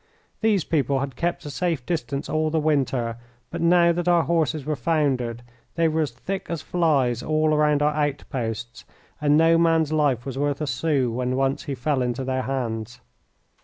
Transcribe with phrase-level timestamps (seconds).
[0.41, 3.17] These people had kept a safe distance all the winter,
[3.51, 5.43] but now that our horses were foundered
[5.75, 8.83] they were as thick as flies all round our outposts,
[9.21, 12.99] and no man's life was worth a sou when once he fell into their hands.